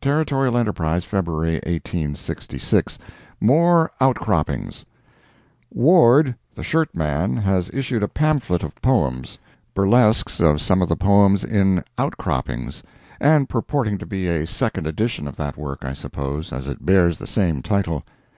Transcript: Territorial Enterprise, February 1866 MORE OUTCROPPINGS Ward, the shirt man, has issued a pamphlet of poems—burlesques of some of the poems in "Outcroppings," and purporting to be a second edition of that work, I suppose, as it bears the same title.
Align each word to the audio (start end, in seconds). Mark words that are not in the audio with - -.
Territorial 0.00 0.56
Enterprise, 0.58 1.04
February 1.04 1.60
1866 1.64 2.98
MORE 3.40 3.92
OUTCROPPINGS 4.00 4.84
Ward, 5.70 6.34
the 6.52 6.64
shirt 6.64 6.92
man, 6.96 7.36
has 7.36 7.70
issued 7.72 8.02
a 8.02 8.08
pamphlet 8.08 8.64
of 8.64 8.74
poems—burlesques 8.82 10.40
of 10.40 10.60
some 10.60 10.82
of 10.82 10.88
the 10.88 10.96
poems 10.96 11.44
in 11.44 11.84
"Outcroppings," 11.96 12.82
and 13.20 13.48
purporting 13.48 13.98
to 13.98 14.04
be 14.06 14.26
a 14.26 14.48
second 14.48 14.88
edition 14.88 15.28
of 15.28 15.36
that 15.36 15.56
work, 15.56 15.84
I 15.84 15.92
suppose, 15.92 16.52
as 16.52 16.66
it 16.66 16.84
bears 16.84 17.18
the 17.20 17.28
same 17.28 17.62
title. 17.62 18.02